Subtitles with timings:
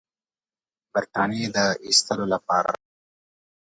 [0.91, 2.71] برټانیې د ایستلو لپاره.